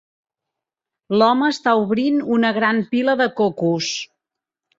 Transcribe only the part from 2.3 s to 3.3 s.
una gran pila de